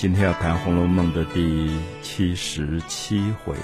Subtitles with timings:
[0.00, 3.54] 今天要谈《红楼梦》的第七十七回，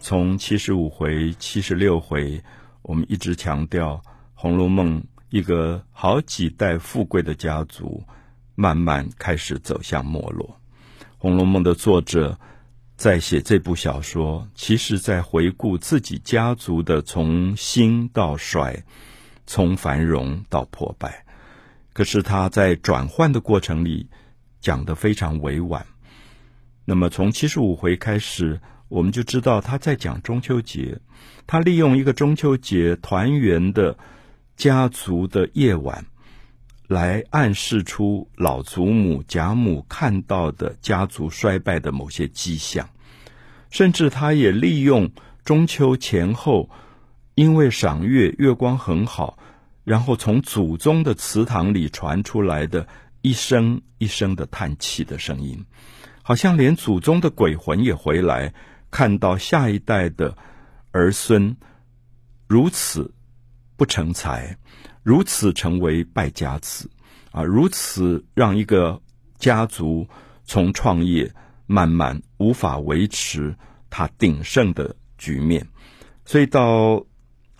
[0.00, 2.42] 从七十五回、七十六回，
[2.82, 4.02] 我们一直强调
[4.34, 5.00] 《红楼梦》
[5.30, 8.02] 一个好几代富贵的家族，
[8.56, 10.58] 慢慢开始走向没落。
[11.18, 12.36] 《红楼梦》的作者
[12.96, 18.82] 在写这部小说，其实在回顾自己家族的从兴到衰，
[19.46, 21.24] 从繁荣到破败。
[21.92, 24.08] 可是他在转换的过程里，
[24.62, 25.84] 讲得非常委婉。
[26.86, 30.98] 那么从七十五回开始，我们就知道他在讲中秋节。
[31.46, 33.98] 他利用一个中秋节团圆的
[34.56, 36.06] 家族的夜晚，
[36.86, 42.88] 来暗示出老祖母贾母看到的家族衰败的某些迹象。
[43.70, 45.10] 甚至他也利用
[45.44, 46.68] 中秋前后，
[47.34, 49.38] 因为赏月，月光很好，
[49.84, 52.86] 然后从祖宗的祠堂里传出来的。
[53.22, 55.64] 一声一声的叹气的声音，
[56.22, 58.52] 好像连祖宗的鬼魂也回来，
[58.90, 60.36] 看到下一代的
[60.90, 61.56] 儿孙
[62.48, 63.14] 如此
[63.76, 64.58] 不成才，
[65.04, 66.90] 如此成为败家子
[67.30, 69.00] 啊，如此让一个
[69.38, 70.08] 家族
[70.44, 71.32] 从创业
[71.66, 73.56] 慢慢无法维持
[73.88, 75.66] 他鼎盛的局面。
[76.24, 77.06] 所以到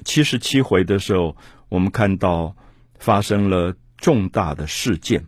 [0.05, 1.37] 七十七回的时候，
[1.69, 2.57] 我们看到
[2.99, 5.25] 发生了重大的事件。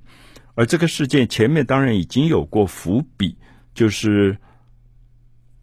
[0.57, 3.37] 而这个事件前面当然已经有过伏笔，
[3.75, 4.39] 就是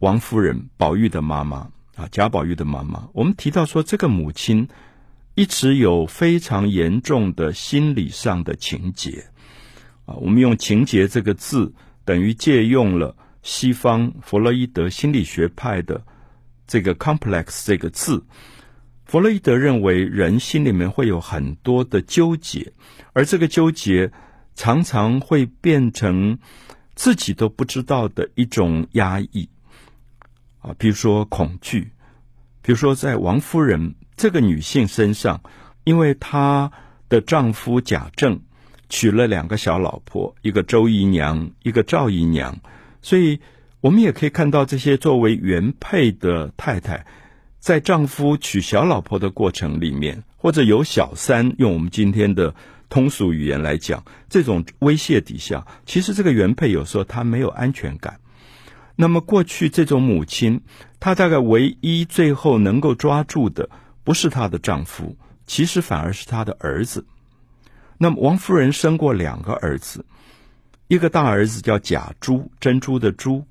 [0.00, 3.08] 王夫人宝玉的妈妈啊，贾宝玉的妈妈。
[3.14, 4.68] 我们提到说，这个母亲
[5.34, 9.24] 一直有非常严重的心理上的情结
[10.04, 10.12] 啊。
[10.16, 11.72] 我们用“情结”这个字，
[12.04, 16.04] 等于借用了西方弗洛伊德心理学派的
[16.66, 18.22] 这个 “complex” 这个字。
[19.06, 22.70] 弗洛伊德认为，人心里面会有很多的纠结，
[23.14, 24.12] 而这个纠结。
[24.54, 26.38] 常常会变成
[26.94, 29.48] 自己都不知道的一种压抑
[30.60, 31.90] 啊，比如说恐惧，
[32.60, 35.40] 比如说在王夫人这个女性身上，
[35.84, 36.70] 因为她
[37.08, 38.40] 的丈夫贾政
[38.90, 42.60] 娶了两个小老婆，一个周姨娘，一个赵姨娘，
[43.00, 43.40] 所以
[43.80, 47.06] 我们也可以看到这些作为原配的太太，
[47.58, 52.54] 在丈夫娶小老婆的过程里面，或者有小三，用我们今天的。
[52.92, 58.20] 通俗语言来讲，这种威胁底下，其实这个原配有时候她没有安全感。
[58.96, 60.60] 那么过去这种母亲，
[61.00, 63.70] 她大概唯一最后能够抓住的，
[64.04, 65.16] 不是她的丈夫，
[65.46, 67.06] 其实反而是她的儿子。
[67.96, 70.04] 那么王夫人生过两个儿子，
[70.88, 73.42] 一个大儿子叫贾珠，珍珠的珠，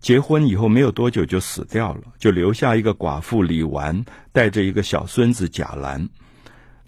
[0.00, 6.08] 结婚以后没有多久就死掉了，就留下一个寡妇李纨，带着一个小孙子贾兰。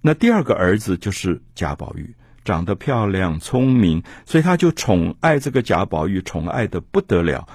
[0.01, 2.15] 那第二个儿子就是贾宝玉，
[2.45, 7.49] 长得漂亮、聪明，所以他就宠爱这个贾宝玉，宠爱的不得了。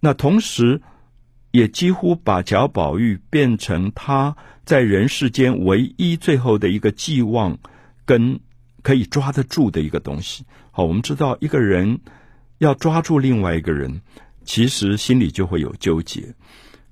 [0.00, 0.80] 那同时，
[1.50, 7.58] 也几乎把贾宝玉变成他在人世间唯一最后的一个寄望，
[8.04, 8.38] 跟
[8.82, 10.44] 可以抓得住的一个东西。
[10.70, 12.00] 好，我们知道一个人
[12.58, 14.02] 要抓住另外一个人，
[14.44, 16.34] 其实心里就会有纠结。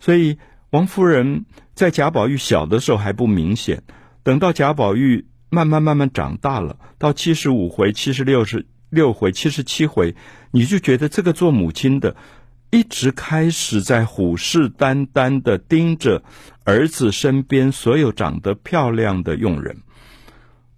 [0.01, 0.39] 所以
[0.71, 3.83] 王夫人在贾宝玉小的时候还不明显。
[4.27, 10.17] 等到贾宝玉慢慢慢慢长大了，到七十五回、七十六十六回、七十七回，
[10.51, 12.17] 你就觉得这个做母亲的
[12.73, 16.25] 一直开始在虎视眈眈的盯着
[16.65, 19.77] 儿子身边所有长得漂亮的佣人，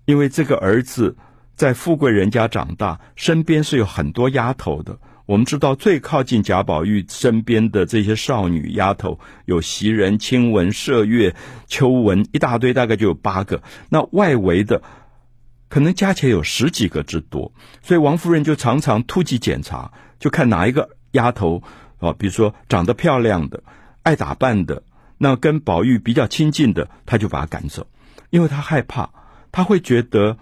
[0.04, 1.16] 因为这个儿子
[1.56, 4.98] 在富贵人家长大，身边是有很多丫头的。
[5.28, 13.62] 我们知道最靠近贾宝玉身边的这些少女丫头，有袭人、晴雯、麝月、秋纹，一大堆，大概就有八个。
[13.90, 14.80] 那外围的
[15.68, 17.52] 可能加起来有十几个之多，
[17.82, 21.62] 所以王夫人就常常突击检查，就看哪一个丫头
[21.98, 23.62] 啊，比如说长得漂亮的、
[24.02, 24.82] 爱打扮的，
[25.18, 27.86] 那跟宝玉比较亲近的，她就把她赶走，
[28.30, 29.10] 因为她害怕，
[29.52, 30.38] 她会觉得。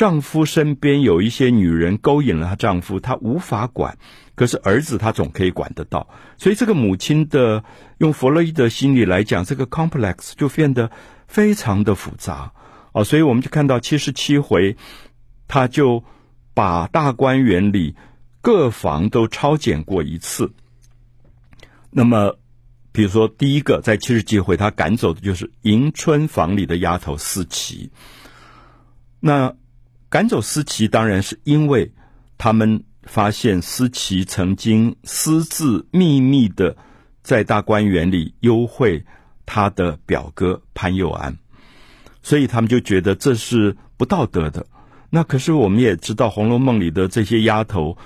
[0.00, 3.98] 丈夫身边有一些女人勾引了她丈夫，她无法管，
[4.34, 6.08] 可是儿子她总可以管得到。
[6.38, 7.62] 所以这个母亲的
[7.98, 10.90] 用弗洛伊德心理来讲，这个 complex 就变得
[11.28, 12.50] 非常的复杂
[12.92, 13.04] 啊。
[13.04, 14.74] 所以我们就看到七十七回，
[15.46, 16.02] 他就
[16.54, 17.94] 把大观园里
[18.40, 20.50] 各房都抄检过一次。
[21.90, 22.38] 那么，
[22.90, 27.90] 比如说第一个在七十七回，他赶走的就是迎春房里的丫头思琪。
[29.20, 29.54] 那
[30.10, 31.92] 赶走思琪，当然是因为
[32.36, 36.76] 他们发现思琪曾经私自秘密的
[37.22, 39.04] 在大观园里幽会
[39.46, 41.38] 他的表哥潘又安，
[42.22, 44.66] 所以他们就觉得这是不道德的。
[45.10, 47.96] 那可是我们也知道，《红楼梦》里的这些丫头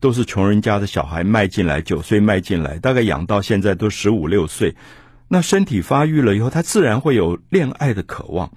[0.00, 4.74] 都是穷人家的小孩卖进来，九岁卖进来，大概养到现在都十五六岁。
[5.28, 8.52] 那身体发育了以后，她自然会有恋爱的渴望。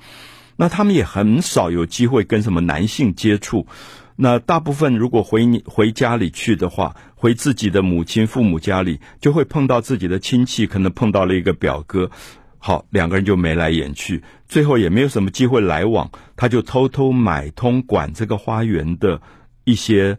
[0.55, 3.67] 那他们也很少有机会跟什么男性接触。
[4.15, 12.09] 那大部分如果回你回家里去的话，回自己的母亲父母家里，就会碰到自己的亲戚，可能碰到了一个表哥。
[12.57, 19.21] 好，两个人就眉来眼去，最后也没有什么机会来往，他就偷偷买通管这个花园的
[19.63, 20.17] 一些。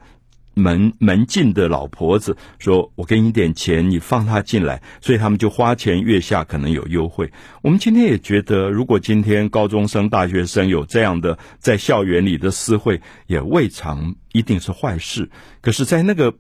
[0.59, 7.31] 门门禁的老婆子说：“我给你点钱，你放他进来。”所以他们就花前，月下可能有优惠。
[7.63, 15.29] 我们今天也觉得，如果今天高中生、大学生有这样的在校园里的私会，也未尝一定是坏事。
[15.61, 16.33] 可是，在那个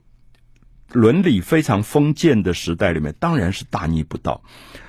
[0.92, 4.42] 伦理非常封建的时代里面，当然是大逆不道。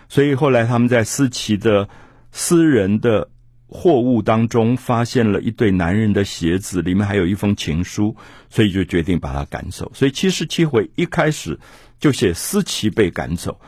[0.07, 1.89] 所以后来他们在思齐的
[2.31, 3.29] 私人的。
[3.69, 8.15] 货物当中发现了一对男人的鞋子，里面还有一封情书，
[8.49, 9.91] 所以就决定把他赶走。
[9.93, 11.59] 所以七十七回一开始
[11.99, 13.59] 就写思琪被赶走，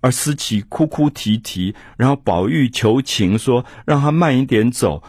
[0.00, 5.02] 而思琪哭哭啼啼，然后宝玉求情说让他慢一点走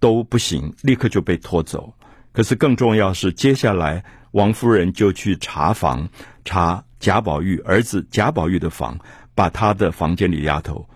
[0.00, 1.94] 都不行，立刻就被拖走。
[2.32, 6.08] 可是更重要是，接下来王夫人就去查房，
[6.44, 8.98] 查贾宝玉儿子贾宝玉的房，
[9.36, 10.88] 把他的房间里丫头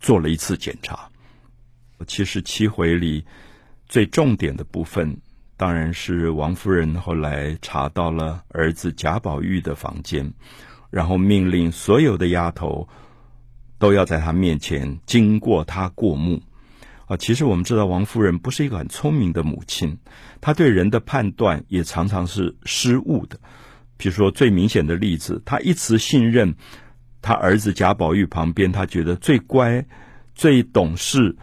[0.00, 1.08] 做了一次检查。
[2.06, 3.24] 七十七回里
[3.88, 5.18] 最重点的部分，
[5.56, 10.32] 当然是王夫人后来查到了儿子贾宝玉的房间，
[10.90, 12.88] 然后命令所有的丫头
[13.78, 16.42] 都要在他面前经过他过目。
[17.06, 19.96] 啊，其实我们知道王夫人不是一个很聪明的母亲，
[20.40, 23.38] 她对人的判断也常常是失误的。
[23.96, 26.56] 比如说最明显的例子，她一直信任
[27.22, 29.86] 她儿子贾宝玉旁边，她觉得最乖、
[30.34, 31.36] 最懂事。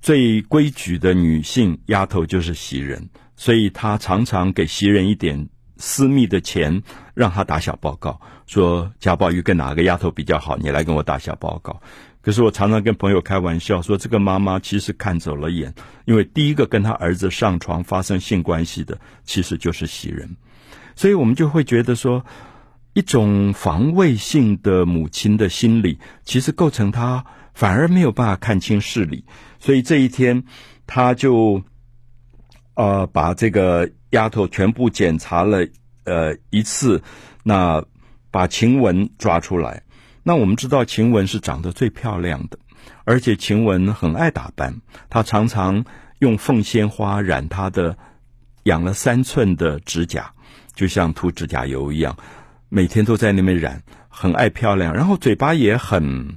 [0.00, 6.82] 最规矩的女性丫头就是袭人，所以她常常给袭人一点私密的钱，
[7.14, 11.80] 让她打小报告，说贾宝玉跟哪个丫头比较好，你来跟我打小报告。
[12.20, 15.72] 可是我常常跟朋友开玩笑说，这个妈妈其实看走了眼，
[16.04, 20.28] 因为第一个跟她儿子上床发生性关系的，其实就是袭人，
[20.94, 22.22] 所以我们就会觉得说，
[22.92, 27.24] 一种防卫性的母亲的心理，其实构成她
[27.58, 29.24] 反而没有办法看清事理。
[29.58, 30.44] 所以这一天，
[30.86, 31.60] 他就
[32.74, 35.66] 呃把这个丫头全部检查了
[36.04, 37.02] 呃一次，
[37.42, 37.84] 那
[38.30, 39.82] 把晴雯抓出来。
[40.22, 42.56] 那我们知道晴雯是长得最漂亮的，
[43.02, 44.80] 而且晴雯很爱打扮，
[45.10, 45.84] 她常常
[46.20, 47.98] 用凤仙花染她的
[48.62, 50.32] 养了三寸的指甲，
[50.76, 52.16] 就像涂指甲油一样，
[52.68, 56.36] 每天都在那边染，很爱漂亮，然后嘴巴也很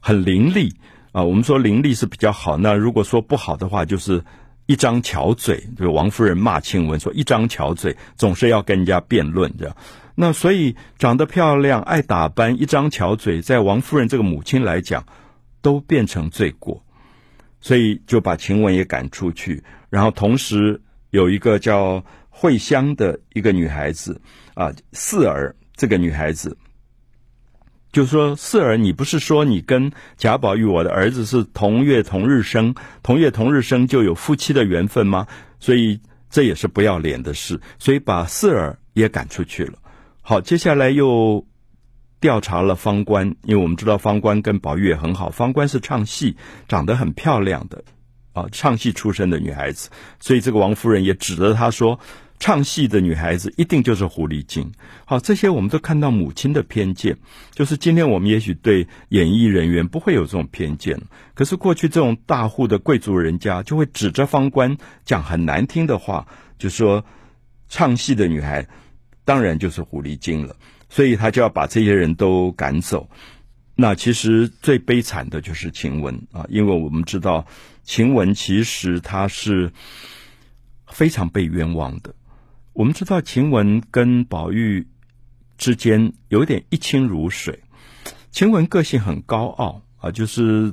[0.00, 0.72] 很伶俐。
[1.12, 4.22] 啊，我们说伶俐是比较好，那如果说不好的话，就是
[4.66, 5.64] 一张巧嘴。
[5.76, 9.74] 就王夫人骂晴雯说：“一张巧嘴，总是要跟人家辩论。”这样，
[10.14, 15.06] 那所以长得漂亮、爱打扮、一张巧嘴，在王夫人这个母亲来讲，
[15.62, 16.84] 都变成罪过，
[17.60, 19.64] 所以就把晴雯也赶出去。
[19.88, 20.80] 然后同时
[21.10, 24.20] 有一个叫慧香的一个女孩子
[24.54, 26.56] 啊，四儿这个女孩子。
[27.90, 35.26] 就说，四儿，你不是说你跟贾宝玉，我的儿子是同月同日生，同月同日生就有夫妻的缘分吗？
[35.58, 39.78] 所以这也是不要脸的事，所以把四儿也赶出去了。
[40.20, 41.46] 好，接下来又
[42.20, 46.36] 调查了方官，因为我们知道方官跟宝玉也很好，方官是唱戏，
[46.68, 47.84] 长得很漂亮的
[48.34, 49.88] 啊，唱戏出身的女孩子，
[50.20, 51.98] 所以这个王夫人也指着她说。
[52.38, 54.72] 唱戏的女孩子一定就是狐狸精。
[55.04, 57.16] 好，这些我们都看到母亲的偏见。
[57.52, 61.00] 就是今天我们也许对演艺人员不会有这种偏见，
[61.34, 66.28] 可是过去这种大户的贵族人家就会指着方官讲很难听的话，
[66.58, 67.04] 就说
[67.68, 68.68] 唱戏的女孩
[69.24, 70.56] 当然就是狐狸精了，
[70.88, 73.10] 所以他就要把这些人都赶走。
[73.74, 77.46] 那其实最悲惨的就是晴雯啊，因为我们知道
[77.84, 79.72] 晴雯其实她是
[80.86, 82.14] 非常被冤枉的。
[82.78, 84.86] 我们知道晴雯跟宝玉
[85.56, 87.64] 之间有点一清如水。
[88.30, 90.72] 晴雯个性很高傲啊，就是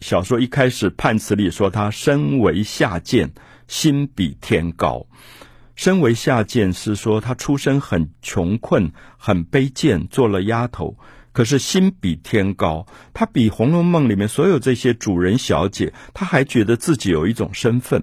[0.00, 3.30] 小说一开始判词里说她身为下贱，
[3.68, 5.06] 心比天高。
[5.76, 10.96] 身为下贱是说她出身很穷困，很卑贱，做了丫头，
[11.32, 12.86] 可是心比天高。
[13.12, 18.02] 她比《红楼梦》里面所有这些主人小姐，她还觉得自己有一种身份。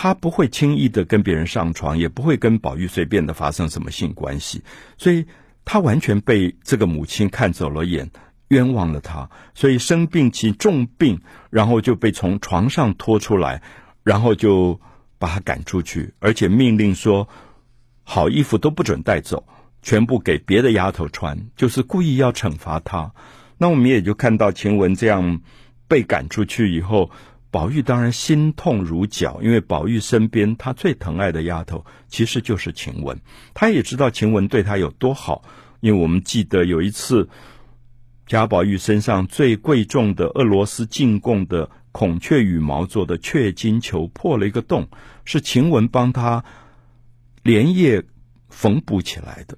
[0.00, 4.62] 他不会轻易的跟别人上床，也不会跟宝玉随便的发生什么性关系，
[4.96, 5.26] 所以
[5.64, 8.08] 他完全被这个母亲看走了眼，
[8.46, 13.60] 冤枉了他，所以生病起重病，然后就被从床上拖出来，
[14.04, 14.80] 然后就
[15.18, 17.28] 把他赶出去，而且命令说，
[18.04, 19.48] 好衣服都不准带走，
[19.82, 23.12] 全部给别的丫头穿，就是故意要惩罚她。
[23.56, 25.40] 那我们也就看到晴雯这样
[25.88, 27.10] 被赶出去以后，
[27.50, 33.18] 宝玉当然心痛如绞，因为宝玉身边他最疼爱的丫头其实就是晴雯，
[33.54, 35.42] 他也知道晴雯对他有多好，
[35.80, 37.28] 因为我们记得有一次
[38.26, 44.86] 贾宝玉身上最贵重的俄罗斯进贡的孔雀羽毛做的雀金球破了一个洞，
[45.24, 46.44] 是晴雯帮他
[47.42, 48.04] 连夜
[48.50, 49.56] 缝补起来的。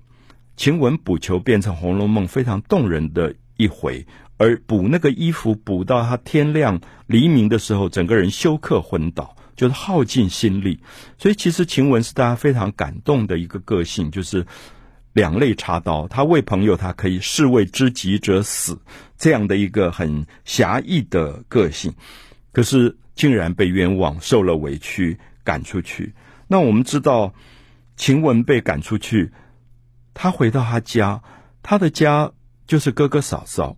[0.57, 4.07] 晴雯补球变成《红楼梦》非常动人的一回，
[4.39, 10.81] 而补那个衣服补到他天亮黎明的时候，整个人休克昏倒，就是耗尽心力。
[11.19, 14.47] 所以其实晴雯是大家非常感动的一个个性，就是
[15.13, 18.81] 两肋插刀，他为朋友，他可以士为知己者死，
[19.19, 21.93] 这样的一个很侠义的个性。
[22.53, 26.15] 可是竟然被冤枉，受了委屈，赶出去。
[26.49, 27.35] 那我们知道，
[27.97, 29.31] 晴雯被赶出去，
[30.15, 31.23] 他回到他家，
[31.63, 32.33] 他的家。
[32.71, 33.77] 就是哥哥嫂嫂，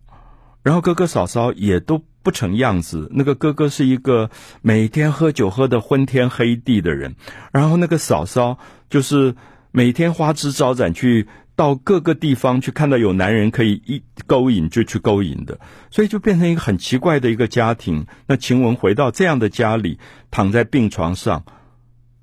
[0.63, 3.09] 然后哥哥嫂嫂也都不成样子。
[3.15, 4.29] 那个哥哥是一个
[4.61, 7.17] 每天喝酒喝得昏天黑地的人，
[7.53, 8.59] 然后那个嫂嫂
[8.91, 9.35] 就是
[9.71, 15.59] 每天花枝招展，去到各个地方去看到有男人可以一勾引就去勾引的，
[15.91, 18.05] 所以就变成一个很奇怪的一个家庭。
[18.27, 19.99] 那晴雯回到这样的家里，
[20.31, 21.47] 躺在病床上，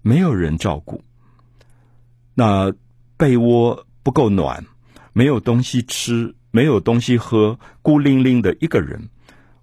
[0.04, 1.04] 没有人照顾，
[2.36, 2.72] 那
[3.18, 4.68] 被窝不够暖，
[5.14, 6.36] 没有东西吃。
[6.52, 9.10] 没有东西喝，孤零零的一个人。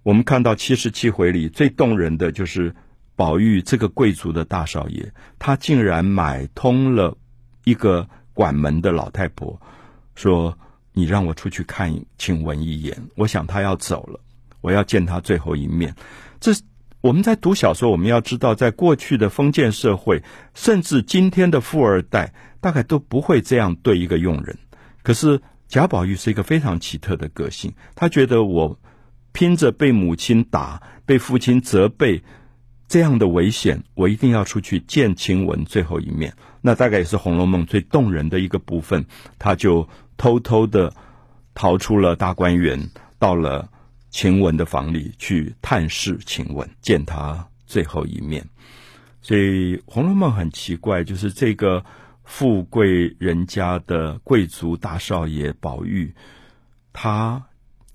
[0.03, 2.73] 我们看到七十七回里最动人的就是
[3.17, 7.17] 宝玉这个贵族的大少爷，他竟然买通了
[7.65, 9.59] 一个管门的老太婆，
[10.15, 10.57] 说
[10.93, 14.17] ：“你让我出去看晴雯一眼，我想他要走了，
[14.61, 15.93] 我要见他最后一面。”
[16.39, 16.53] 这
[17.01, 24.57] 我们在读小说，我们要知道，在过去的封建社会，甚至今天的富二代，大概都不会这样对一个佣人。
[25.03, 25.41] 可是。
[25.67, 28.79] 贾宝玉是一个非常奇特的个性，他觉得我
[29.33, 32.23] 拼着被母亲打、被父亲责备
[32.87, 36.33] 这样的危险，我一定要出去见晴雯最后一面。
[36.61, 39.05] 那大概也是《红楼梦》最动人的一个部分，
[39.37, 40.93] 他就偷偷的
[41.53, 43.69] 逃出了大观园，到了
[44.09, 48.47] 晴雯的房里去探视晴雯，见她最后一面。
[49.21, 51.83] 所以《红楼梦》很奇怪，就是这个。
[52.27, 56.13] 富贵人家的贵族大少爷宝玉，
[56.91, 57.47] 他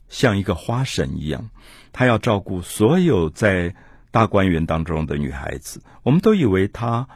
[0.08, 1.50] 像一个花神一样，
[1.92, 3.76] 他要照顾所有在
[4.10, 5.82] 大观园当中的女孩子。
[6.02, 7.06] 我们都以为他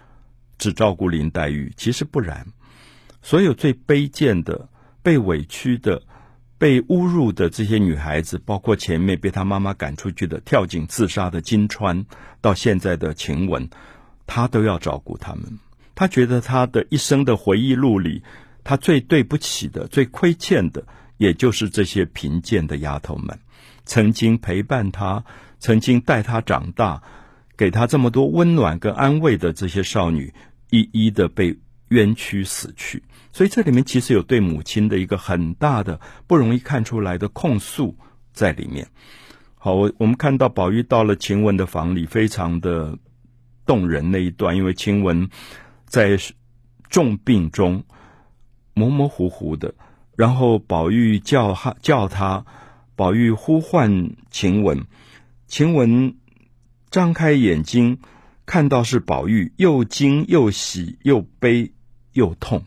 [0.58, 2.46] 只照顾林黛玉，其实不然。
[3.22, 4.68] 所有最卑贱的、
[5.02, 6.02] 被委屈的、
[6.58, 12.04] 被侮辱的这些女孩子，包括前面被他妈妈赶出去的、跳井自杀的金釧，
[12.42, 13.68] 到现在的晴雯，
[14.26, 15.58] 他都要照顾他们。
[15.96, 18.22] 他觉得他的一生的回忆录里，
[18.62, 20.84] 他最对不起的、最亏欠的，
[21.16, 23.38] 也就是这些贫贱的丫头们，
[23.86, 25.24] 曾经陪伴他、
[25.58, 27.02] 曾经带他长大、
[27.56, 30.34] 给他这么多温暖跟安慰的这些少女，
[30.68, 31.56] 一一的被
[31.88, 33.02] 冤屈死去。
[33.32, 37.96] 所以这里面其实有对母亲的一个很大的、不容易看出来的控诉
[38.34, 38.86] 在里面。
[39.54, 42.98] 好，我我们看到宝玉到了晴雯的房里，非常的
[43.64, 45.30] 动人那一段，因为晴雯。
[45.96, 46.18] 在
[46.90, 47.82] 重病中
[48.74, 49.74] 模模糊糊的，
[50.14, 52.44] 然后宝玉叫他叫他，
[52.94, 54.84] 宝玉呼唤晴雯，
[55.46, 56.14] 晴雯
[56.90, 57.98] 张开眼睛
[58.44, 61.72] 看到是宝玉，又惊又喜又悲
[62.12, 62.62] 又痛，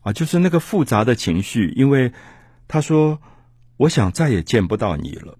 [0.00, 1.74] 啊，就是那个复杂的情绪。
[1.76, 2.10] 因为
[2.66, 3.20] 他说
[3.76, 5.36] ：“我想再也见不到你了。”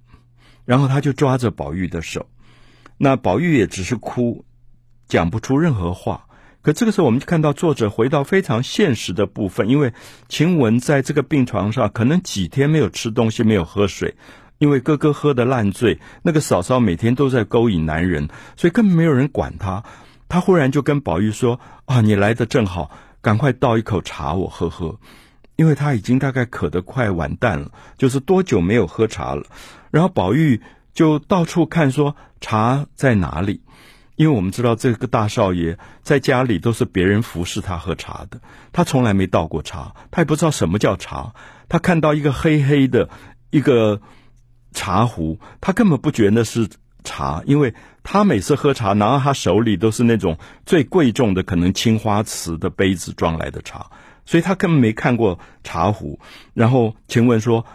[0.67, 2.29] 然后他就抓着宝玉的手，
[2.99, 4.45] 那宝玉也只是哭，
[5.09, 6.26] 讲不出任何话。
[6.67, 9.93] 可这个时候，我们就看到作者回到非常现实的部分，因为
[10.29, 14.17] 晴雯在这个病床上，可能几天没有吃东西，没有喝水，
[14.59, 19.85] 因为哥哥喝得烂醉，那个嫂嫂每天都在勾引男人，所以根本没有人管他。
[20.29, 24.99] 他忽然就跟宝玉说：“啊，你来得正好，赶快倒一口茶我喝喝。”
[25.55, 29.45] 因为他已经大概渴得快完蛋了，就是多久没有喝茶了。
[29.93, 30.61] 然后宝玉
[30.93, 33.61] 就到处看，说茶在哪里。
[34.17, 38.41] 因为我们知道这个大少爷在家里都是别人服侍他喝茶的，
[38.73, 41.35] 他从来没倒过茶，他也不知道什么叫茶。
[41.69, 43.09] 他看到一个黑黑的
[43.51, 44.01] 一个
[44.73, 46.69] 茶壶，他根本不觉得是
[47.05, 53.91] 茶，因为他每次喝茶拿到他手里都是那种最贵重的，可能青花瓷的杯子装来的茶，
[54.25, 56.19] 所以他根本没看过茶壶。
[56.55, 57.67] 然后晴雯说：“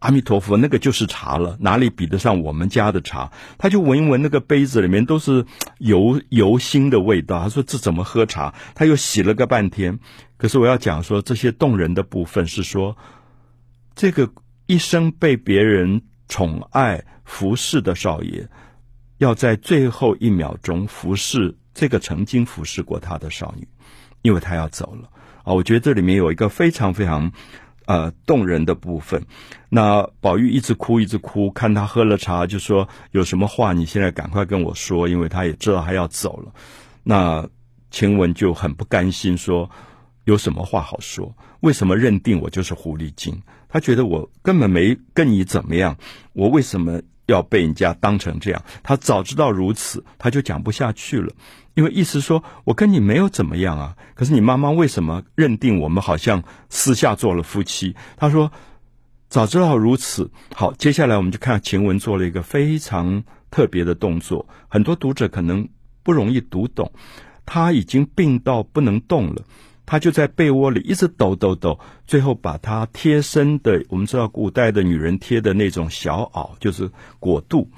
[0.00, 3.32] 阿弥陀佛，那个就是茶了，哪里比得上我们家的茶？
[3.58, 5.44] 他就闻一闻那个杯子里面都是
[5.78, 7.40] 油油腥的味道。
[7.40, 8.54] 他说这怎么喝茶？
[8.76, 9.98] 他又洗了个半天。
[10.36, 12.96] 可是我要讲说，这些动人的部分是说，
[13.96, 14.30] 这个
[14.66, 18.48] 一生被别人宠爱服侍的少爷，
[19.16, 23.66] 要在最后一秒钟服侍这个曾经服侍过他的少女，
[24.22, 25.10] 因为他要走了
[25.42, 25.54] 啊！
[25.54, 27.32] 我觉得这里面有一个非常非常。
[27.88, 29.24] 呃，动人的部分。
[29.70, 36.52] 那宝玉一直哭，一直哭，看他喝了茶，就说有什么话，你现在赶快跟我说，因为他也知道他要走了。
[37.02, 37.48] 那
[37.90, 39.70] 晴雯就很不甘心，说
[40.24, 41.34] 有什么话好说？
[41.60, 43.40] 为什么认定我就是狐狸精？
[43.70, 45.96] 他觉得我根本没跟你怎么样，
[46.34, 48.62] 我为什么要被人家当成这样？
[48.82, 51.32] 他早知道如此，他就讲不下去了。
[51.74, 57.94] 因为意思说，我跟你没有怎么样啊，可是你妈妈为什么认定我们好像私下做了夫妻？
[58.16, 58.50] 他说，
[59.28, 65.68] 早知道如此，好，接下来我们就看晴雯做了一个非常特别的动作，很多读者可能
[66.02, 66.90] 不容易读懂。
[67.46, 69.42] 他已经病到不能动了，
[69.90, 77.70] 他就在被窝里一直抖抖抖，最后把他贴身的，我们知道古代的女人贴的那种小袄，就是裹肚，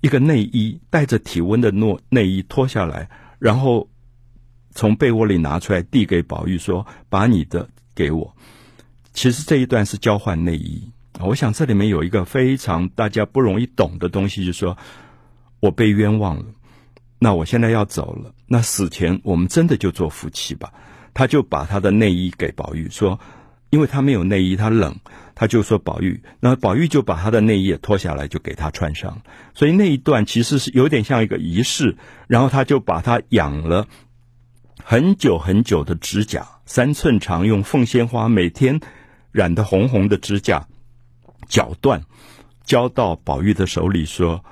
[0.00, 3.10] 一个内衣带着体温的诺内衣脱下来。
[3.38, 3.90] 然后
[4.70, 8.34] 从被窝里拿出来递给宝玉说：“把你的给我。”
[9.12, 10.90] 其实这一段是交换内衣。
[11.20, 14.78] 我想这里面有一个非常大家不容易懂的东西，就是说
[15.60, 16.46] 我被冤枉了，
[17.18, 20.72] 那我现在要走了，那死前我们真的就做夫妻吧？
[21.14, 23.18] 他就把他的内衣给宝玉说。
[23.70, 24.94] 因为他没有内衣，他冷，
[25.34, 29.22] 他就说宝玉，那宝玉就把他的内衣也脱下来，就给他穿上。
[29.54, 31.96] 所以那一段其实是有点像一个仪式。
[32.26, 33.88] 然后他就把他养了
[34.84, 38.78] 很久很久的指甲，三寸长，用凤仙花每天
[39.30, 40.68] 染得红红的指甲，
[41.48, 42.02] 绞断，
[42.66, 44.44] 交到宝玉的手里，说：“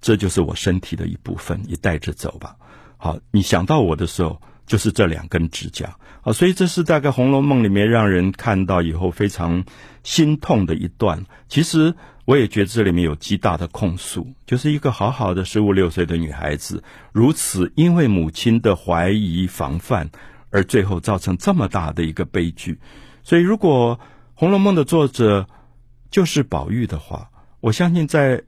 [0.00, 2.56] 这就是我身体的一部分，你带着走吧。”
[2.96, 4.40] 好，你想到我的时候。
[4.64, 9.64] 就是这两根指甲啊，所以这是大概《红楼梦》里面让人看到以后非常
[10.02, 11.24] 心痛的一段。
[11.48, 20.10] 其实我也觉得这里面有极大的控诉，就是一个好好的十五六岁的女孩子，如此因为母亲的怀疑防范，
[20.50, 22.78] 而最后造成这么大的一个悲剧。
[23.22, 23.98] 所以，如果
[24.34, 25.48] 《红楼梦》的作者
[26.10, 27.30] 就是宝玉的话，
[27.60, 28.44] 我相信在。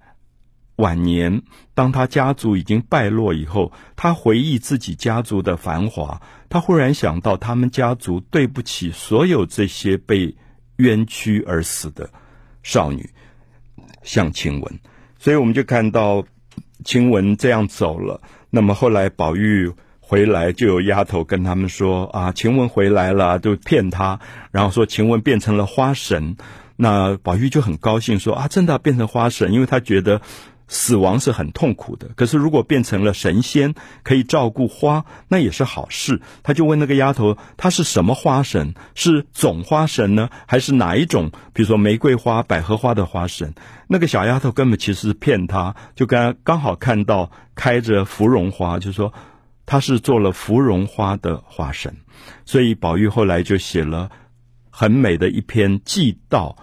[0.76, 10.34] 晚年，当他家族已经败落以后，他回忆自己家族的繁华，他忽然想到他们家族对不起所有这些被
[10.76, 12.10] 冤屈而死的
[12.64, 13.08] 少女，
[14.02, 14.80] 像晴雯，
[15.16, 16.24] 所以我们就看到
[16.82, 18.20] 晴雯这样走了。
[18.50, 24.18] 那么后来宝玉回来，就有丫头跟他们说：“啊，晴雯回来了，就骗他，
[24.50, 26.36] 然后说晴雯变成了花神。”
[26.76, 30.20] 那宝玉就很高兴说：“啊，真的变成花神，因为他觉得。”
[30.66, 36.22] 死亡是很痛苦的，可是如果变成了神仙，可以照顾花，那也是好事。
[36.42, 38.74] 他就问那个丫头，她是什么花神？
[38.94, 41.30] 是总花神呢，还是哪一种？
[41.52, 43.54] 比如说玫瑰花、百合花的花神？
[43.88, 49.12] 那个小丫头根本其实是骗他，就刚刚好看到开着芙蓉花，就说
[49.66, 51.94] 她是做了芙蓉花的花神。
[52.46, 54.10] 所以宝玉后来就写了
[54.70, 56.56] 很美的一篇祭悼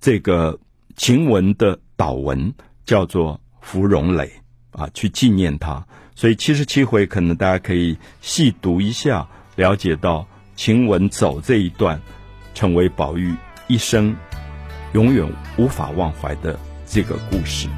[0.00, 0.60] 这个
[0.96, 2.52] 晴雯的祷文。
[2.90, 4.28] 叫做芙蓉蕾
[4.72, 5.86] 啊，去纪念他。
[6.16, 9.24] 所以七十七回可能大家可以细读一下，
[9.54, 10.26] 了解到
[10.56, 12.02] 晴雯走这一段，
[12.52, 13.32] 成为宝玉
[13.68, 14.12] 一生
[14.92, 15.24] 永远
[15.56, 17.68] 无法忘怀的这个故事。